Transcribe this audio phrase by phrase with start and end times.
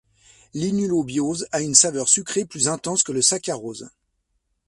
[0.55, 3.91] L'inulobiose a une saveur sucrée plus intense que le saccharose.